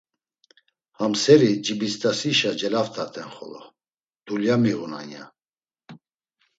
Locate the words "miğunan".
4.63-5.07